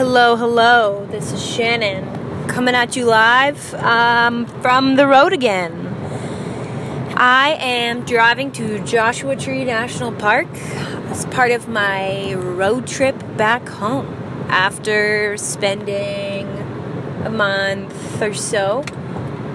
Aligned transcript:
Hello, 0.00 0.34
hello. 0.34 1.06
This 1.10 1.30
is 1.30 1.44
Shannon 1.44 2.48
coming 2.48 2.74
at 2.74 2.96
you 2.96 3.04
live 3.04 3.74
um, 3.74 4.46
from 4.62 4.96
the 4.96 5.06
road 5.06 5.34
again. 5.34 5.88
I 7.18 7.58
am 7.60 8.06
driving 8.06 8.50
to 8.52 8.82
Joshua 8.86 9.36
Tree 9.36 9.62
National 9.62 10.10
Park 10.10 10.48
as 11.10 11.26
part 11.26 11.50
of 11.50 11.68
my 11.68 12.32
road 12.32 12.86
trip 12.86 13.14
back 13.36 13.68
home 13.68 14.06
after 14.48 15.36
spending 15.36 16.48
a 17.26 17.30
month 17.30 18.22
or 18.22 18.32
so 18.32 18.82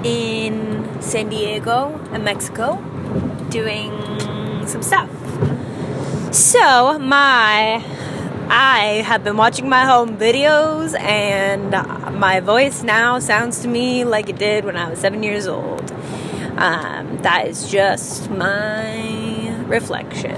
in 0.04 1.02
San 1.02 1.30
Diego 1.30 2.00
and 2.12 2.24
Mexico 2.24 2.76
doing 3.50 3.90
some 4.68 4.84
stuff. 4.84 5.10
So, 6.32 7.00
my 7.00 7.84
I 8.48 9.04
have 9.06 9.24
been 9.24 9.38
watching 9.38 9.68
my 9.70 9.86
home 9.86 10.18
videos, 10.18 10.98
and 11.00 11.72
my 12.20 12.40
voice 12.40 12.84
now 12.84 13.20
sounds 13.20 13.60
to 13.62 13.68
me 13.68 14.06
like 14.06 14.30
it 14.30 14.38
did 14.38 14.66
when 14.66 14.78
I 14.78 14.90
was 14.90 15.00
seven 15.00 15.24
years 15.24 15.48
old. 15.48 15.92
Um, 16.58 17.18
that 17.24 17.48
is 17.48 17.70
just 17.70 18.30
my 18.30 19.64
reflection. 19.66 20.36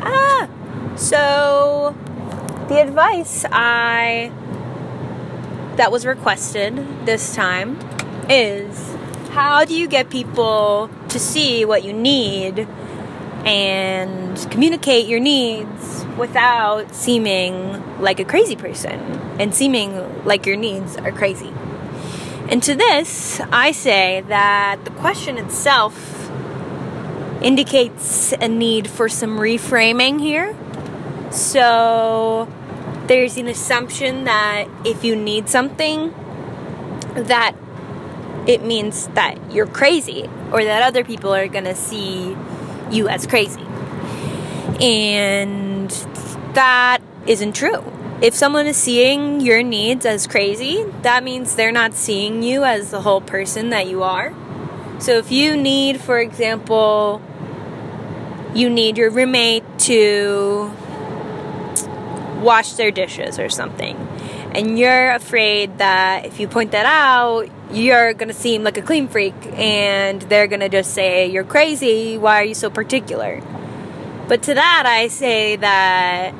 Ah, 0.00 0.48
so 0.96 1.94
the 2.68 2.80
advice 2.80 3.44
I 3.52 4.32
that 5.76 5.92
was 5.92 6.04
requested 6.04 7.06
this 7.06 7.34
time 7.34 7.78
is 8.28 8.94
how 9.30 9.64
do 9.64 9.76
you 9.76 9.86
get 9.86 10.10
people 10.10 10.90
to 11.08 11.20
see 11.20 11.64
what 11.64 11.84
you 11.84 11.92
need 11.92 12.66
and 13.44 14.36
communicate 14.50 15.06
your 15.06 15.20
needs 15.20 16.04
without 16.16 16.94
seeming 16.94 18.00
like 18.00 18.20
a 18.20 18.24
crazy 18.24 18.56
person 18.56 18.98
and 19.38 19.54
seeming 19.54 20.24
like 20.24 20.46
your 20.46 20.56
needs 20.56 20.96
are 20.96 21.12
crazy. 21.12 21.52
And 22.48 22.62
to 22.62 22.74
this, 22.74 23.40
I 23.52 23.72
say 23.72 24.22
that 24.28 24.84
the 24.84 24.90
question 24.90 25.36
itself 25.36 26.30
indicates 27.42 28.32
a 28.32 28.48
need 28.48 28.88
for 28.88 29.08
some 29.08 29.38
reframing 29.38 30.20
here. 30.20 30.56
So 31.30 32.48
there's 33.06 33.36
an 33.36 33.48
assumption 33.48 34.24
that 34.24 34.66
if 34.84 35.04
you 35.04 35.14
need 35.14 35.48
something, 35.48 36.14
that 37.14 37.54
it 38.46 38.64
means 38.64 39.08
that 39.08 39.52
you're 39.52 39.66
crazy 39.66 40.28
or 40.52 40.64
that 40.64 40.82
other 40.82 41.04
people 41.04 41.34
are 41.34 41.48
going 41.48 41.64
to 41.64 41.74
see 41.74 42.34
you 42.90 43.08
as 43.08 43.26
crazy. 43.26 43.62
And 44.80 45.90
that 46.54 46.98
isn't 47.26 47.54
true. 47.54 47.84
If 48.20 48.34
someone 48.34 48.66
is 48.66 48.76
seeing 48.76 49.40
your 49.40 49.62
needs 49.62 50.04
as 50.04 50.26
crazy, 50.26 50.84
that 51.02 51.22
means 51.22 51.54
they're 51.54 51.70
not 51.70 51.94
seeing 51.94 52.42
you 52.42 52.64
as 52.64 52.90
the 52.90 53.00
whole 53.00 53.20
person 53.20 53.70
that 53.70 53.86
you 53.86 54.02
are. 54.02 54.34
So 54.98 55.18
if 55.18 55.30
you 55.30 55.56
need, 55.56 56.00
for 56.00 56.18
example, 56.18 57.22
you 58.54 58.68
need 58.68 58.98
your 58.98 59.10
roommate 59.10 59.62
to 59.80 60.72
wash 62.40 62.72
their 62.72 62.90
dishes 62.90 63.38
or 63.38 63.48
something, 63.48 63.96
and 64.54 64.78
you're 64.78 65.12
afraid 65.12 65.78
that 65.78 66.24
if 66.24 66.40
you 66.40 66.48
point 66.48 66.72
that 66.72 66.86
out, 66.86 67.48
you're 67.70 68.14
gonna 68.14 68.32
seem 68.32 68.64
like 68.64 68.76
a 68.78 68.82
clean 68.82 69.08
freak 69.08 69.34
and 69.52 70.22
they're 70.22 70.46
gonna 70.46 70.68
just 70.68 70.94
say, 70.94 71.26
You're 71.26 71.44
crazy, 71.44 72.16
why 72.18 72.40
are 72.40 72.44
you 72.44 72.54
so 72.54 72.70
particular? 72.70 73.42
But 74.28 74.42
to 74.44 74.54
that, 74.54 74.84
I 74.86 75.08
say 75.08 75.56
that 75.56 76.34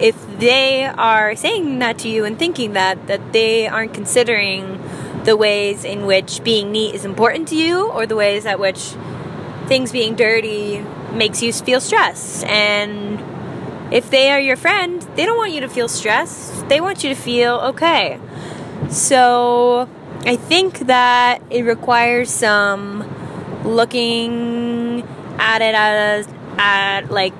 if 0.00 0.16
they 0.38 0.84
are 0.84 1.36
saying 1.36 1.78
that 1.78 1.98
to 2.00 2.08
you 2.08 2.24
and 2.24 2.38
thinking 2.38 2.72
that, 2.72 3.06
that 3.06 3.32
they 3.32 3.68
aren't 3.68 3.94
considering 3.94 4.80
the 5.24 5.36
ways 5.36 5.84
in 5.84 6.06
which 6.06 6.42
being 6.44 6.72
neat 6.72 6.94
is 6.94 7.04
important 7.04 7.48
to 7.48 7.56
you 7.56 7.88
or 7.90 8.06
the 8.06 8.16
ways 8.16 8.46
at 8.46 8.58
which 8.58 8.94
things 9.66 9.92
being 9.92 10.14
dirty 10.14 10.84
makes 11.12 11.42
you 11.42 11.52
feel 11.52 11.80
stressed. 11.80 12.44
And 12.44 13.20
if 13.94 14.10
they 14.10 14.32
are 14.32 14.40
your 14.40 14.56
friend, 14.56 15.00
they 15.14 15.24
don't 15.24 15.36
want 15.36 15.52
you 15.52 15.60
to 15.60 15.68
feel 15.68 15.86
stressed, 15.86 16.68
they 16.68 16.80
want 16.80 17.04
you 17.04 17.10
to 17.10 17.14
feel 17.14 17.54
okay. 17.72 18.18
So 18.90 19.88
I 20.26 20.34
think 20.34 20.80
that 20.80 21.40
it 21.48 21.62
requires 21.62 22.28
some 22.28 23.08
looking 23.64 25.06
at 25.38 25.62
it 25.62 25.74
as 25.76 26.28
at 26.58 27.10
like 27.10 27.32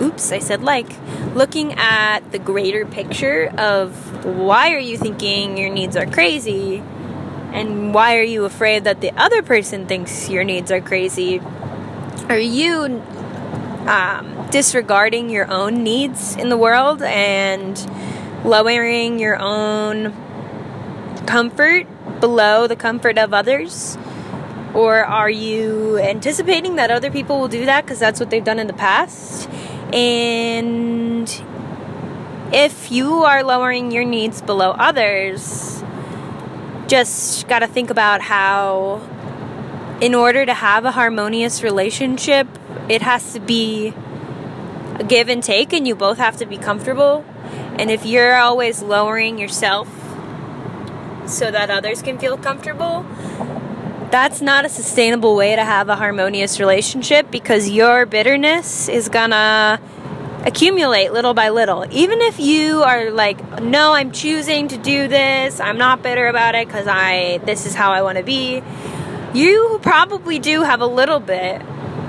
oops, 0.00 0.32
I 0.32 0.40
said 0.40 0.62
like 0.62 0.88
looking 1.36 1.74
at 1.74 2.32
the 2.32 2.40
greater 2.40 2.84
picture 2.84 3.46
of 3.56 4.24
why 4.24 4.74
are 4.74 4.78
you 4.78 4.98
thinking 4.98 5.56
your 5.56 5.70
needs 5.70 5.96
are 5.96 6.06
crazy 6.06 6.82
and 7.52 7.94
why 7.94 8.16
are 8.16 8.22
you 8.22 8.44
afraid 8.44 8.82
that 8.84 9.00
the 9.00 9.12
other 9.12 9.40
person 9.40 9.86
thinks 9.86 10.28
your 10.28 10.42
needs 10.42 10.72
are 10.72 10.80
crazy? 10.80 11.40
Are 12.28 12.38
you 12.38 13.04
um, 13.86 14.48
disregarding 14.50 15.30
your 15.30 15.50
own 15.50 15.82
needs 15.82 16.36
in 16.36 16.48
the 16.48 16.56
world 16.56 17.02
and 17.02 17.78
lowering 18.44 19.18
your 19.18 19.38
own 19.40 20.12
comfort 21.26 21.86
below 22.20 22.66
the 22.66 22.76
comfort 22.76 23.18
of 23.18 23.34
others? 23.34 23.98
Or 24.74 25.04
are 25.04 25.30
you 25.30 25.98
anticipating 25.98 26.76
that 26.76 26.90
other 26.90 27.10
people 27.10 27.38
will 27.38 27.48
do 27.48 27.66
that 27.66 27.84
because 27.84 27.98
that's 27.98 28.18
what 28.18 28.30
they've 28.30 28.42
done 28.42 28.58
in 28.58 28.66
the 28.66 28.72
past? 28.72 29.48
And 29.92 31.28
if 32.52 32.90
you 32.90 33.24
are 33.24 33.44
lowering 33.44 33.92
your 33.92 34.04
needs 34.04 34.42
below 34.42 34.72
others, 34.72 35.82
just 36.88 37.46
got 37.48 37.60
to 37.60 37.66
think 37.66 37.90
about 37.90 38.20
how, 38.20 39.00
in 40.00 40.14
order 40.14 40.44
to 40.44 40.54
have 40.54 40.84
a 40.84 40.90
harmonious 40.90 41.62
relationship, 41.62 42.48
it 42.88 43.02
has 43.02 43.32
to 43.32 43.40
be 43.40 43.94
a 44.98 45.04
give 45.04 45.28
and 45.28 45.42
take, 45.42 45.72
and 45.72 45.86
you 45.86 45.94
both 45.94 46.18
have 46.18 46.36
to 46.38 46.46
be 46.46 46.56
comfortable. 46.56 47.24
And 47.78 47.90
if 47.90 48.06
you're 48.06 48.36
always 48.36 48.82
lowering 48.82 49.38
yourself 49.38 49.88
so 51.26 51.50
that 51.50 51.70
others 51.70 52.02
can 52.02 52.18
feel 52.18 52.36
comfortable, 52.36 53.04
that's 54.10 54.40
not 54.40 54.64
a 54.64 54.68
sustainable 54.68 55.34
way 55.34 55.56
to 55.56 55.64
have 55.64 55.88
a 55.88 55.96
harmonious 55.96 56.60
relationship 56.60 57.30
because 57.30 57.68
your 57.68 58.06
bitterness 58.06 58.88
is 58.88 59.08
gonna 59.08 59.80
accumulate 60.44 61.12
little 61.12 61.34
by 61.34 61.48
little. 61.48 61.84
Even 61.90 62.20
if 62.20 62.38
you 62.38 62.82
are 62.82 63.10
like, 63.10 63.60
no, 63.60 63.92
I'm 63.92 64.12
choosing 64.12 64.68
to 64.68 64.76
do 64.76 65.08
this, 65.08 65.58
I'm 65.58 65.78
not 65.78 66.02
bitter 66.02 66.28
about 66.28 66.54
it 66.54 66.68
because 66.68 66.86
I 66.86 67.38
this 67.44 67.66
is 67.66 67.74
how 67.74 67.90
I 67.90 68.02
want 68.02 68.18
to 68.18 68.24
be. 68.24 68.62
You 69.32 69.80
probably 69.82 70.38
do 70.38 70.62
have 70.62 70.80
a 70.80 70.86
little 70.86 71.18
bit 71.18 71.60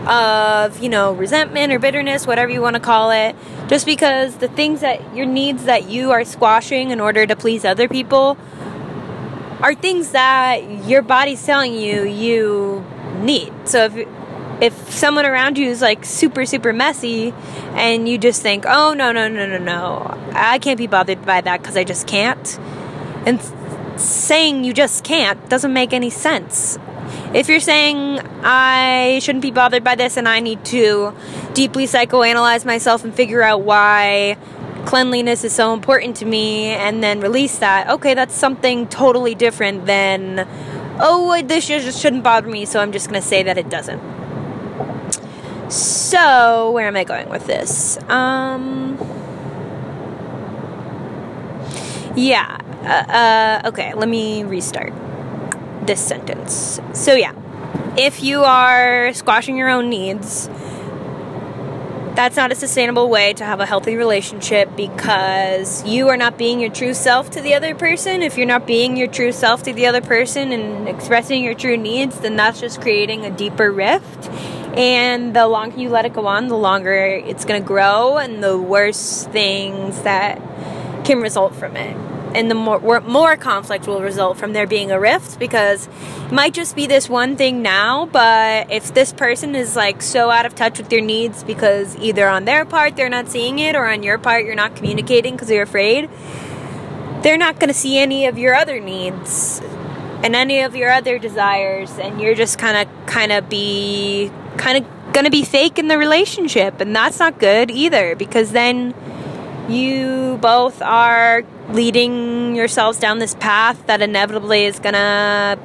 of, 0.08 0.80
you 0.80 0.90
know, 0.90 1.14
resentment 1.14 1.72
or 1.74 1.80
bitterness, 1.80 2.28
whatever 2.28 2.52
you 2.52 2.62
want 2.62 2.76
to 2.76 2.80
call 2.80 3.12
it, 3.12 3.36
just 3.68 3.86
because 3.86 4.38
the 4.38 4.48
things 4.48 4.82
that 4.82 5.16
your 5.16 5.26
needs 5.26 5.66
that 5.66 5.90
you 5.90 6.12
are 6.12 6.24
squashing 6.24 6.92
in 6.92 7.00
order 7.00 7.26
to 7.26 7.36
please 7.36 7.66
other 7.66 7.88
people 7.88 8.38
are 9.62 9.74
things 9.74 10.12
that 10.12 10.86
your 10.86 11.02
body's 11.02 11.44
telling 11.46 11.74
you 11.74 12.04
you 12.04 12.86
need. 13.20 13.52
So 13.66 13.86
if 13.86 14.08
if 14.62 14.90
someone 14.90 15.26
around 15.26 15.58
you 15.58 15.68
is 15.70 15.82
like 15.82 16.06
super 16.06 16.46
super 16.46 16.72
messy 16.72 17.34
and 17.74 18.08
you 18.08 18.18
just 18.18 18.42
think, 18.42 18.66
"Oh 18.68 18.94
no, 18.94 19.12
no, 19.12 19.28
no, 19.28 19.46
no, 19.48 19.58
no. 19.58 20.18
I 20.34 20.60
can't 20.60 20.78
be 20.78 20.88
bothered 20.88 21.26
by 21.26 21.42
that 21.42 21.64
cuz 21.64 21.76
I 21.76 21.84
just 21.84 22.08
can't." 22.08 22.60
And 23.26 23.42
saying 23.98 24.64
you 24.64 24.74
just 24.74 25.04
can't 25.04 25.50
doesn't 25.50 25.74
make 25.74 25.94
any 25.94 26.10
sense. 26.10 26.78
If 27.34 27.50
you're 27.50 27.60
saying 27.60 28.20
I 28.44 29.20
shouldn't 29.22 29.42
be 29.42 29.52
bothered 29.52 29.84
by 29.84 29.96
this 29.96 30.18
and 30.18 30.28
I 30.28 30.40
need 30.40 30.64
to 30.66 31.14
deeply 31.54 31.86
psychoanalyze 31.86 32.66
myself 32.66 33.04
and 33.04 33.14
figure 33.14 33.42
out 33.42 33.62
why 33.62 34.38
cleanliness 34.86 35.44
is 35.44 35.54
so 35.54 35.74
important 35.74 36.16
to 36.18 36.26
me 36.26 36.68
and 36.68 37.04
then 37.04 37.20
release 37.20 37.58
that, 37.60 37.90
okay, 37.90 38.14
that's 38.14 38.36
something 38.36 38.88
totally 38.88 39.36
different 39.36 39.86
than, 39.86 40.48
oh, 41.00 41.42
this 41.42 41.68
just 41.68 42.00
shouldn't 42.00 42.24
bother 42.24 42.48
me, 42.48 42.66
so 42.66 42.80
I'm 42.80 42.92
just 42.92 43.10
going 43.10 43.22
to 43.22 43.28
say 43.28 43.44
that 43.44 43.58
it 43.58 43.70
doesn't. 43.70 44.02
So, 45.72 46.72
where 46.72 46.88
am 46.88 46.96
I 46.96 47.04
going 47.04 47.28
with 47.30 47.48
this? 47.48 47.98
Um, 48.08 48.98
yeah. 52.16 52.58
Uh, 52.84 53.64
uh, 53.66 53.70
okay, 53.70 53.94
let 53.96 54.08
me 54.08 54.44
restart 54.44 54.94
this 55.88 56.06
sentence. 56.06 56.80
So, 56.94 57.14
yeah. 57.14 57.34
If 57.98 58.24
you 58.24 58.44
are 58.44 59.14
squashing 59.14 59.58
your 59.58 59.70
own 59.70 59.90
needs, 59.90 60.50
that's 62.16 62.38
not 62.38 62.52
a 62.52 62.56
sustainable 62.56 63.10
way 63.10 63.34
to 63.34 63.44
have 63.44 63.60
a 63.60 63.66
healthy 63.66 63.96
relationship 63.96 64.74
because 64.76 65.86
you 65.86 66.08
are 66.08 66.18
not 66.18 66.38
being 66.38 66.60
your 66.60 66.72
true 66.72 66.94
self 66.94 67.30
to 67.32 67.42
the 67.42 67.54
other 67.54 67.76
person. 67.76 68.22
If 68.22 68.38
you're 68.38 68.48
not 68.48 68.66
being 68.66 68.96
your 68.96 69.08
true 69.08 69.32
self 69.32 69.64
to 69.64 69.74
the 69.74 69.86
other 69.86 70.02
person 70.02 70.52
and 70.52 70.88
expressing 70.88 71.44
your 71.44 71.54
true 71.54 71.78
needs, 71.78 72.20
then 72.20 72.38
that's 72.38 72.60
just 72.60 72.82
creating 72.82 73.26
a 73.26 73.32
deeper 73.32 73.72
rift. 73.72 74.30
And 74.78 75.36
the 75.36 75.48
longer 75.48 75.80
you 75.80 75.90
let 75.90 76.06
it 76.06 76.14
go 76.14 76.26
on, 76.28 76.48
the 76.48 76.58
longer 76.58 76.94
it's 76.94 77.46
going 77.46 77.62
to 77.62 77.68
grow 77.68 78.18
and 78.18 78.42
the 78.42 78.58
worse 78.58 79.26
things 79.28 80.02
that 80.04 80.42
can 81.06 81.20
result 81.20 81.54
from 81.56 81.76
it 81.76 82.15
and 82.36 82.52
the 82.52 82.56
more 82.56 83.00
more 83.02 83.38
conflict 83.38 83.88
will 83.88 84.02
result 84.02 84.38
from 84.38 84.52
there 84.54 84.68
being 84.68 84.92
a 84.92 85.00
rift 85.00 85.40
because 85.40 85.88
it 85.88 86.32
might 86.32 86.54
just 86.54 86.76
be 86.76 86.86
this 86.86 87.10
one 87.10 87.36
thing 87.38 87.62
now 87.62 88.06
but 88.08 88.70
if 88.70 88.94
this 88.94 89.14
person 89.14 89.56
is 89.56 89.76
like 89.76 90.02
so 90.02 90.30
out 90.30 90.46
of 90.46 90.54
touch 90.54 90.78
with 90.78 90.92
your 90.92 91.02
needs 91.02 91.44
because 91.44 91.96
either 91.98 92.28
on 92.28 92.44
their 92.46 92.66
part 92.66 92.96
they're 92.98 93.10
not 93.10 93.30
seeing 93.30 93.60
it 93.60 93.76
or 93.76 93.88
on 93.88 94.04
your 94.04 94.18
part 94.18 94.46
you're 94.46 94.54
not 94.54 94.76
communicating 94.76 95.34
because 95.34 95.50
you're 95.50 95.64
afraid 95.64 96.10
they're 97.22 97.38
not 97.38 97.60
going 97.60 97.70
to 97.70 97.74
see 97.74 97.98
any 97.98 98.28
of 98.28 98.38
your 98.38 98.54
other 98.54 98.80
needs 98.80 99.62
and 100.22 100.36
any 100.36 100.62
of 100.62 100.76
your 100.76 100.92
other 100.92 101.18
desires 101.18 101.98
and 102.00 102.20
you're 102.20 102.36
just 102.36 102.60
kind 102.60 102.78
of 102.78 103.06
kind 103.06 103.32
of 103.32 103.48
be 103.48 104.30
kind 104.58 104.84
of 104.84 105.14
going 105.14 105.26
to 105.26 105.32
be 105.32 105.44
fake 105.44 105.80
in 105.80 105.88
the 105.88 105.98
relationship 105.98 106.82
and 106.82 106.94
that's 106.94 107.20
not 107.20 107.40
good 107.40 107.72
either 107.72 108.14
because 108.16 108.52
then 108.52 108.94
you 109.70 110.38
both 110.42 110.82
are 110.82 111.44
leading 111.70 112.56
yourselves 112.56 113.00
down 113.00 113.20
this 113.20 113.36
path 113.36 113.86
that 113.88 114.02
inevitably 114.02 114.66
is 114.66 114.80
gonna 114.80 115.58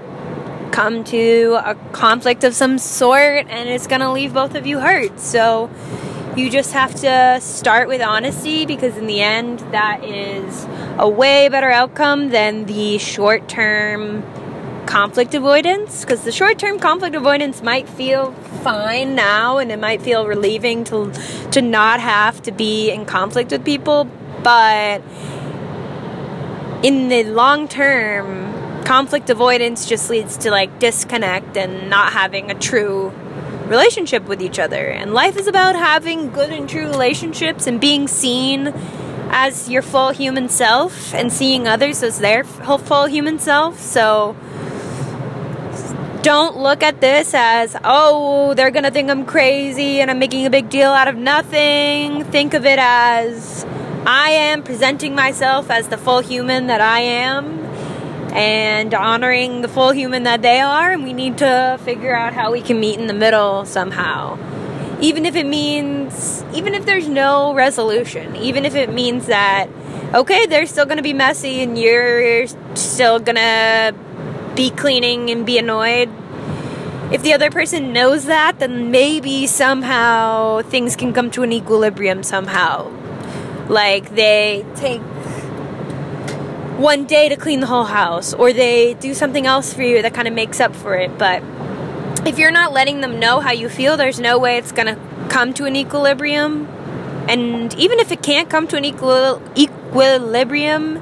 come 0.72 1.04
to 1.04 1.58
a 1.64 1.74
conflict 1.92 2.44
of 2.44 2.54
some 2.54 2.78
sort 2.78 3.46
and 3.48 3.68
it's 3.68 3.86
gonna 3.86 4.12
leave 4.12 4.32
both 4.32 4.54
of 4.54 4.66
you 4.66 4.78
hurt. 4.78 5.18
So 5.20 5.70
you 6.36 6.48
just 6.48 6.72
have 6.72 6.94
to 6.94 7.38
start 7.40 7.88
with 7.88 8.00
honesty 8.00 8.64
because 8.64 8.96
in 8.96 9.06
the 9.06 9.20
end 9.20 9.58
that 9.72 10.02
is 10.04 10.66
a 10.98 11.08
way 11.08 11.48
better 11.48 11.70
outcome 11.70 12.30
than 12.30 12.66
the 12.66 12.98
short 12.98 13.48
term 13.48 14.22
conflict 14.90 15.34
avoidance 15.34 16.00
because 16.00 16.24
the 16.24 16.32
short 16.32 16.58
term 16.58 16.78
conflict 16.78 17.14
avoidance 17.14 17.62
might 17.62 17.88
feel 17.88 18.32
fine 18.64 19.14
now 19.14 19.58
and 19.58 19.70
it 19.70 19.78
might 19.78 20.02
feel 20.02 20.26
relieving 20.26 20.82
to 20.82 21.12
to 21.52 21.62
not 21.62 22.00
have 22.00 22.42
to 22.42 22.50
be 22.50 22.90
in 22.90 23.06
conflict 23.06 23.52
with 23.52 23.64
people 23.64 24.08
but 24.42 25.00
in 26.82 27.08
the 27.08 27.24
long 27.24 27.68
term, 27.68 28.84
conflict 28.84 29.28
avoidance 29.28 29.86
just 29.86 30.08
leads 30.08 30.36
to 30.38 30.50
like 30.50 30.78
disconnect 30.78 31.56
and 31.56 31.90
not 31.90 32.12
having 32.12 32.50
a 32.50 32.54
true 32.54 33.12
relationship 33.66 34.26
with 34.26 34.40
each 34.40 34.58
other. 34.58 34.86
And 34.86 35.12
life 35.12 35.36
is 35.36 35.46
about 35.46 35.76
having 35.76 36.30
good 36.30 36.50
and 36.50 36.68
true 36.68 36.86
relationships 36.86 37.66
and 37.66 37.80
being 37.80 38.08
seen 38.08 38.68
as 39.32 39.68
your 39.68 39.82
full 39.82 40.10
human 40.10 40.48
self 40.48 41.14
and 41.14 41.32
seeing 41.32 41.68
others 41.68 42.02
as 42.02 42.18
their 42.18 42.44
full 42.44 43.06
human 43.06 43.38
self. 43.38 43.78
So 43.78 44.34
don't 46.22 46.58
look 46.58 46.82
at 46.82 47.00
this 47.00 47.32
as, 47.34 47.76
oh, 47.82 48.54
they're 48.54 48.70
going 48.70 48.84
to 48.84 48.90
think 48.90 49.10
I'm 49.10 49.24
crazy 49.24 50.00
and 50.00 50.10
I'm 50.10 50.18
making 50.18 50.46
a 50.46 50.50
big 50.50 50.68
deal 50.68 50.90
out 50.90 51.08
of 51.08 51.16
nothing. 51.16 52.24
Think 52.24 52.54
of 52.54 52.66
it 52.66 52.78
as, 52.78 53.64
I 54.06 54.30
am 54.30 54.62
presenting 54.62 55.14
myself 55.14 55.70
as 55.70 55.88
the 55.88 55.96
full 55.96 56.20
human 56.20 56.66
that 56.66 56.80
I 56.80 57.00
am 57.00 57.60
and 58.32 58.94
honoring 58.94 59.62
the 59.62 59.68
full 59.68 59.90
human 59.90 60.22
that 60.22 60.40
they 60.40 60.60
are, 60.60 60.92
and 60.92 61.02
we 61.02 61.12
need 61.12 61.38
to 61.38 61.78
figure 61.84 62.14
out 62.14 62.32
how 62.32 62.52
we 62.52 62.60
can 62.60 62.78
meet 62.78 62.98
in 62.98 63.08
the 63.08 63.14
middle 63.14 63.64
somehow. 63.64 64.38
Even 65.00 65.26
if 65.26 65.34
it 65.34 65.46
means, 65.46 66.44
even 66.54 66.74
if 66.74 66.86
there's 66.86 67.08
no 67.08 67.54
resolution, 67.54 68.36
even 68.36 68.64
if 68.64 68.74
it 68.74 68.92
means 68.92 69.26
that, 69.26 69.68
okay, 70.14 70.46
they're 70.46 70.66
still 70.66 70.86
gonna 70.86 71.02
be 71.02 71.12
messy 71.12 71.60
and 71.62 71.76
you're 71.76 72.46
still 72.74 73.18
gonna 73.18 73.92
be 74.54 74.70
cleaning 74.70 75.30
and 75.30 75.44
be 75.46 75.58
annoyed. 75.58 76.10
If 77.12 77.22
the 77.22 77.32
other 77.32 77.50
person 77.50 77.92
knows 77.92 78.26
that, 78.26 78.58
then 78.58 78.90
maybe 78.90 79.46
somehow 79.46 80.62
things 80.62 80.96
can 80.96 81.12
come 81.12 81.30
to 81.32 81.42
an 81.42 81.52
equilibrium 81.52 82.22
somehow 82.22 82.90
like 83.70 84.14
they 84.16 84.66
take 84.74 85.00
one 86.76 87.04
day 87.04 87.28
to 87.28 87.36
clean 87.36 87.60
the 87.60 87.66
whole 87.66 87.84
house 87.84 88.34
or 88.34 88.52
they 88.52 88.94
do 88.94 89.14
something 89.14 89.46
else 89.46 89.72
for 89.72 89.82
you 89.82 90.02
that 90.02 90.12
kind 90.12 90.26
of 90.26 90.34
makes 90.34 90.60
up 90.60 90.74
for 90.74 90.94
it. 90.96 91.16
But 91.18 91.42
if 92.26 92.38
you're 92.38 92.50
not 92.50 92.72
letting 92.72 93.00
them 93.00 93.20
know 93.20 93.40
how 93.40 93.52
you 93.52 93.68
feel, 93.68 93.96
there's 93.96 94.18
no 94.18 94.38
way 94.38 94.58
it's 94.58 94.72
going 94.72 94.94
to 94.94 95.00
come 95.28 95.54
to 95.54 95.64
an 95.66 95.76
equilibrium. 95.76 96.66
And 97.28 97.72
even 97.74 98.00
if 98.00 98.10
it 98.10 98.22
can't 98.22 98.50
come 98.50 98.66
to 98.68 98.76
an 98.76 98.84
equil- 98.84 99.40
equilibrium, 99.56 100.96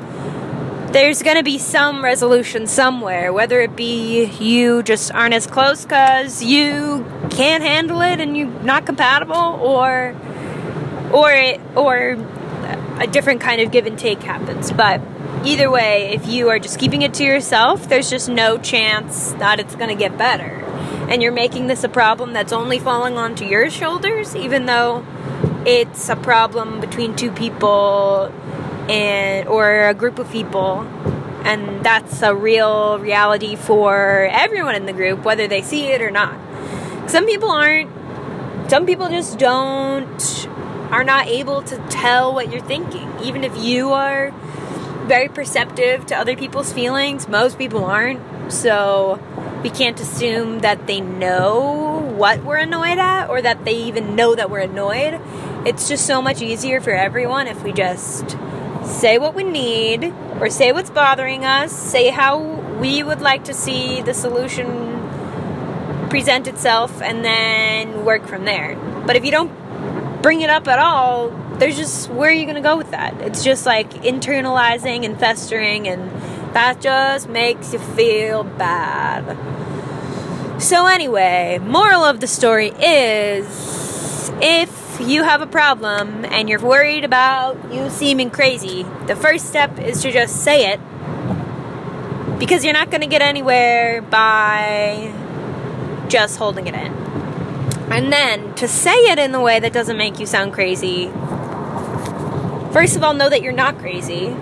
there's 0.92 1.22
going 1.22 1.36
to 1.36 1.42
be 1.42 1.58
some 1.58 2.02
resolution 2.02 2.66
somewhere, 2.66 3.32
whether 3.32 3.60
it 3.60 3.76
be 3.76 4.24
you 4.24 4.82
just 4.82 5.12
aren't 5.12 5.34
as 5.34 5.46
close 5.46 5.82
because 5.82 6.42
you 6.42 7.04
can't 7.30 7.62
handle 7.62 8.00
it 8.00 8.20
and 8.20 8.36
you're 8.36 8.48
not 8.62 8.86
compatible, 8.86 9.36
or 9.36 10.16
or 11.12 11.32
it, 11.32 11.60
or 11.76 12.16
a 13.00 13.06
different 13.06 13.40
kind 13.40 13.60
of 13.60 13.70
give 13.70 13.86
and 13.86 13.98
take 13.98 14.22
happens. 14.22 14.72
But 14.72 15.00
either 15.44 15.70
way, 15.70 16.12
if 16.14 16.26
you 16.26 16.48
are 16.48 16.58
just 16.58 16.78
keeping 16.78 17.02
it 17.02 17.14
to 17.14 17.24
yourself, 17.24 17.88
there's 17.88 18.10
just 18.10 18.28
no 18.28 18.58
chance 18.58 19.32
that 19.32 19.60
it's 19.60 19.74
going 19.74 19.90
to 19.90 19.94
get 19.94 20.16
better. 20.16 20.64
And 21.08 21.22
you're 21.22 21.32
making 21.32 21.68
this 21.68 21.84
a 21.84 21.88
problem 21.88 22.32
that's 22.32 22.52
only 22.52 22.78
falling 22.78 23.16
onto 23.16 23.44
your 23.44 23.70
shoulders, 23.70 24.34
even 24.34 24.66
though 24.66 25.06
it's 25.64 26.08
a 26.08 26.16
problem 26.16 26.80
between 26.80 27.14
two 27.14 27.30
people 27.30 28.32
and 28.88 29.48
or 29.48 29.88
a 29.88 29.94
group 29.94 30.18
of 30.18 30.30
people 30.30 30.80
and 31.44 31.84
that's 31.84 32.22
a 32.22 32.34
real 32.34 32.98
reality 32.98 33.56
for 33.56 34.28
everyone 34.30 34.74
in 34.74 34.86
the 34.86 34.92
group 34.92 35.24
whether 35.24 35.46
they 35.46 35.62
see 35.62 35.86
it 35.86 36.00
or 36.00 36.10
not 36.10 36.34
some 37.08 37.26
people 37.26 37.50
aren't 37.50 37.90
some 38.70 38.84
people 38.84 39.08
just 39.08 39.38
don't 39.38 40.48
are 40.90 41.04
not 41.04 41.26
able 41.26 41.62
to 41.62 41.76
tell 41.88 42.34
what 42.34 42.50
you're 42.50 42.62
thinking. 42.62 43.10
Even 43.22 43.44
if 43.44 43.56
you 43.56 43.92
are 43.92 44.30
very 45.06 45.28
perceptive 45.28 46.06
to 46.06 46.16
other 46.16 46.36
people's 46.36 46.72
feelings, 46.72 47.28
most 47.28 47.58
people 47.58 47.84
aren't. 47.84 48.20
So 48.52 49.18
we 49.62 49.70
can't 49.70 49.98
assume 50.00 50.60
that 50.60 50.86
they 50.86 51.00
know 51.00 52.12
what 52.16 52.42
we're 52.42 52.56
annoyed 52.56 52.98
at 52.98 53.28
or 53.28 53.42
that 53.42 53.64
they 53.64 53.74
even 53.84 54.16
know 54.16 54.34
that 54.34 54.50
we're 54.50 54.60
annoyed. 54.60 55.20
It's 55.66 55.88
just 55.88 56.06
so 56.06 56.22
much 56.22 56.40
easier 56.40 56.80
for 56.80 56.92
everyone 56.92 57.46
if 57.46 57.62
we 57.62 57.72
just 57.72 58.36
say 58.88 59.18
what 59.18 59.34
we 59.34 59.44
need 59.44 60.12
or 60.40 60.50
say 60.50 60.72
what's 60.72 60.90
bothering 60.90 61.44
us, 61.44 61.72
say 61.72 62.08
how 62.10 62.38
we 62.80 63.02
would 63.02 63.20
like 63.20 63.44
to 63.44 63.54
see 63.54 64.00
the 64.02 64.14
solution 64.14 64.96
present 66.08 66.48
itself, 66.48 67.02
and 67.02 67.24
then 67.24 68.04
work 68.04 68.26
from 68.26 68.44
there. 68.44 68.76
But 69.06 69.16
if 69.16 69.24
you 69.24 69.30
don't 69.30 69.52
bring 70.22 70.40
it 70.40 70.50
up 70.50 70.66
at 70.66 70.78
all, 70.78 71.30
there's 71.58 71.76
just 71.76 72.08
where 72.10 72.30
are 72.30 72.32
you 72.32 72.44
going 72.44 72.56
to 72.56 72.62
go 72.62 72.76
with 72.76 72.90
that? 72.92 73.20
It's 73.20 73.44
just 73.44 73.66
like 73.66 73.90
internalizing 73.90 75.04
and 75.04 75.18
festering, 75.18 75.86
and 75.86 76.10
that 76.54 76.80
just 76.80 77.28
makes 77.28 77.72
you 77.72 77.78
feel 77.78 78.44
bad. 78.44 79.36
So, 80.62 80.86
anyway, 80.86 81.58
moral 81.62 82.02
of 82.02 82.20
the 82.20 82.26
story 82.26 82.68
is 82.70 84.30
if 84.40 84.77
you 85.00 85.22
have 85.22 85.40
a 85.42 85.46
problem 85.46 86.24
and 86.24 86.48
you're 86.48 86.60
worried 86.60 87.04
about 87.04 87.72
you 87.72 87.90
seeming 87.90 88.30
crazy, 88.30 88.84
the 89.06 89.16
first 89.16 89.46
step 89.46 89.78
is 89.78 90.02
to 90.02 90.12
just 90.12 90.42
say 90.42 90.72
it 90.72 90.80
because 92.38 92.64
you're 92.64 92.74
not 92.74 92.90
going 92.90 93.00
to 93.00 93.06
get 93.06 93.22
anywhere 93.22 94.02
by 94.02 95.12
just 96.08 96.38
holding 96.38 96.66
it 96.66 96.74
in. 96.74 96.92
And 97.90 98.12
then 98.12 98.54
to 98.56 98.68
say 98.68 98.96
it 99.10 99.18
in 99.18 99.32
the 99.32 99.40
way 99.40 99.60
that 99.60 99.72
doesn't 99.72 99.96
make 99.96 100.20
you 100.20 100.26
sound 100.26 100.52
crazy, 100.52 101.06
first 102.72 102.96
of 102.96 103.02
all, 103.02 103.14
know 103.14 103.28
that 103.28 103.42
you're 103.42 103.52
not 103.52 103.78
crazy. 103.78 104.34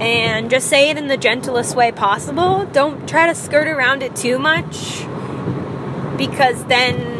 And 0.00 0.50
just 0.50 0.68
say 0.68 0.90
it 0.90 0.96
in 0.96 1.06
the 1.06 1.16
gentlest 1.16 1.76
way 1.76 1.92
possible. 1.92 2.66
Don't 2.66 3.08
try 3.08 3.28
to 3.28 3.34
skirt 3.34 3.68
around 3.68 4.02
it 4.02 4.16
too 4.16 4.38
much 4.38 5.04
because 6.16 6.64
then 6.64 7.11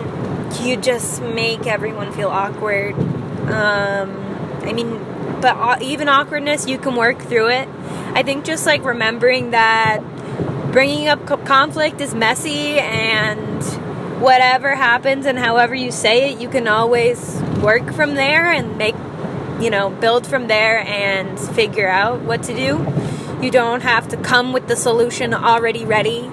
you 0.60 0.76
just 0.76 1.22
make 1.22 1.66
everyone 1.66 2.12
feel 2.12 2.28
awkward. 2.28 2.94
Um, 2.94 4.18
I 4.62 4.72
mean, 4.72 4.98
but 5.40 5.82
even 5.82 6.08
awkwardness, 6.08 6.66
you 6.66 6.78
can 6.78 6.94
work 6.94 7.20
through 7.20 7.50
it. 7.50 7.68
I 8.14 8.22
think 8.22 8.44
just 8.44 8.66
like 8.66 8.84
remembering 8.84 9.50
that 9.50 10.00
bringing 10.72 11.08
up 11.08 11.26
conflict 11.44 12.00
is 12.00 12.14
messy 12.14 12.78
and 12.78 13.62
whatever 14.20 14.74
happens 14.74 15.26
and 15.26 15.38
however 15.38 15.74
you 15.74 15.90
say 15.90 16.32
it, 16.32 16.40
you 16.40 16.48
can 16.48 16.68
always 16.68 17.40
work 17.60 17.92
from 17.92 18.14
there 18.14 18.50
and 18.50 18.78
make, 18.78 18.94
you 19.60 19.68
know, 19.68 19.90
build 19.90 20.26
from 20.26 20.46
there 20.46 20.78
and 20.78 21.38
figure 21.38 21.88
out 21.88 22.20
what 22.20 22.42
to 22.44 22.54
do. 22.54 22.86
You 23.44 23.50
don't 23.50 23.82
have 23.82 24.08
to 24.08 24.16
come 24.16 24.52
with 24.52 24.68
the 24.68 24.76
solution 24.76 25.34
already 25.34 25.84
ready. 25.84 26.30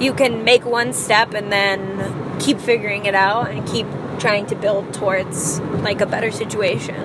You 0.00 0.14
can 0.14 0.44
make 0.44 0.64
one 0.64 0.92
step 0.92 1.34
and 1.34 1.50
then 1.50 2.19
keep 2.40 2.58
figuring 2.58 3.06
it 3.06 3.14
out 3.14 3.50
and 3.50 3.66
keep 3.68 3.86
trying 4.18 4.46
to 4.46 4.56
build 4.56 4.92
towards 4.92 5.60
like 5.60 6.00
a 6.00 6.06
better 6.06 6.30
situation. 6.30 6.96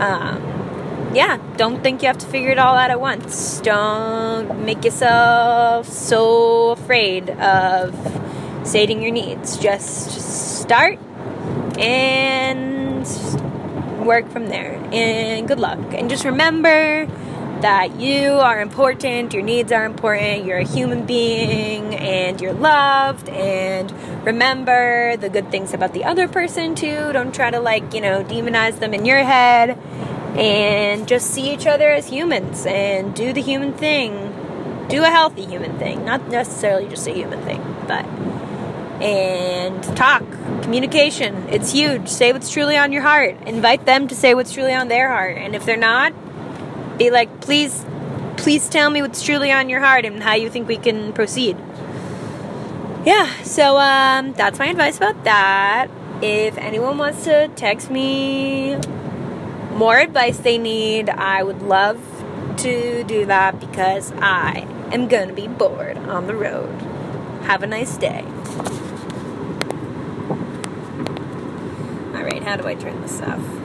Um, 0.00 1.12
yeah, 1.14 1.38
don't 1.56 1.82
think 1.82 2.02
you 2.02 2.08
have 2.08 2.18
to 2.18 2.26
figure 2.26 2.50
it 2.50 2.58
all 2.58 2.76
out 2.76 2.90
at 2.90 3.00
once. 3.00 3.60
Don't 3.60 4.64
make 4.64 4.84
yourself 4.84 5.88
so 5.88 6.70
afraid 6.72 7.30
of 7.30 7.94
stating 8.64 9.00
your 9.00 9.12
needs. 9.12 9.56
Just 9.56 10.60
start 10.60 10.98
and 11.78 13.06
work 14.04 14.28
from 14.30 14.48
there. 14.48 14.74
And 14.92 15.48
good 15.48 15.60
luck. 15.60 15.78
And 15.92 16.10
just 16.10 16.24
remember 16.24 17.08
that 17.62 18.00
you 18.00 18.32
are 18.32 18.60
important, 18.60 19.32
your 19.32 19.42
needs 19.42 19.72
are 19.72 19.84
important, 19.84 20.44
you're 20.44 20.58
a 20.58 20.64
human 20.64 21.06
being, 21.06 21.94
and 21.94 22.40
you're 22.40 22.52
loved. 22.52 23.28
And 23.28 23.92
remember 24.24 25.16
the 25.16 25.28
good 25.28 25.50
things 25.50 25.72
about 25.72 25.92
the 25.92 26.04
other 26.04 26.28
person, 26.28 26.74
too. 26.74 27.12
Don't 27.12 27.34
try 27.34 27.50
to, 27.50 27.60
like, 27.60 27.94
you 27.94 28.00
know, 28.00 28.22
demonize 28.22 28.78
them 28.78 28.94
in 28.94 29.04
your 29.04 29.24
head. 29.24 29.78
And 30.36 31.08
just 31.08 31.30
see 31.30 31.50
each 31.52 31.66
other 31.66 31.90
as 31.90 32.08
humans 32.08 32.66
and 32.66 33.14
do 33.14 33.32
the 33.32 33.40
human 33.40 33.72
thing. 33.72 34.34
Do 34.88 35.02
a 35.02 35.08
healthy 35.08 35.46
human 35.46 35.78
thing, 35.78 36.04
not 36.04 36.28
necessarily 36.28 36.88
just 36.88 37.06
a 37.06 37.12
human 37.12 37.40
thing, 37.42 37.62
but. 37.88 38.04
And 39.02 39.82
talk, 39.96 40.22
communication. 40.62 41.48
It's 41.50 41.72
huge. 41.72 42.08
Say 42.08 42.32
what's 42.32 42.50
truly 42.50 42.76
on 42.76 42.92
your 42.92 43.02
heart. 43.02 43.36
Invite 43.46 43.84
them 43.84 44.08
to 44.08 44.14
say 44.14 44.34
what's 44.34 44.52
truly 44.52 44.72
on 44.72 44.88
their 44.88 45.08
heart. 45.08 45.36
And 45.36 45.54
if 45.54 45.66
they're 45.66 45.76
not, 45.76 46.12
be 46.98 47.10
like, 47.10 47.40
please, 47.40 47.84
please 48.36 48.68
tell 48.68 48.90
me 48.90 49.02
what's 49.02 49.22
truly 49.22 49.52
on 49.52 49.68
your 49.68 49.80
heart 49.80 50.04
and 50.04 50.22
how 50.22 50.34
you 50.34 50.50
think 50.50 50.68
we 50.68 50.76
can 50.76 51.12
proceed. 51.12 51.56
Yeah, 53.04 53.30
so 53.42 53.78
um, 53.78 54.32
that's 54.32 54.58
my 54.58 54.66
advice 54.66 54.96
about 54.96 55.24
that. 55.24 55.88
If 56.22 56.58
anyone 56.58 56.98
wants 56.98 57.24
to 57.24 57.48
text 57.54 57.90
me 57.90 58.76
more 59.72 59.96
advice 59.98 60.38
they 60.38 60.58
need, 60.58 61.10
I 61.10 61.42
would 61.42 61.62
love 61.62 62.00
to 62.58 63.04
do 63.04 63.26
that 63.26 63.60
because 63.60 64.12
I 64.16 64.66
am 64.90 65.08
going 65.08 65.28
to 65.28 65.34
be 65.34 65.46
bored 65.46 65.98
on 65.98 66.26
the 66.26 66.34
road. 66.34 66.70
Have 67.42 67.62
a 67.62 67.66
nice 67.66 67.96
day. 67.96 68.24
All 72.14 72.24
right, 72.24 72.42
how 72.42 72.56
do 72.56 72.66
I 72.66 72.74
turn 72.74 73.00
this 73.02 73.20
off? 73.20 73.56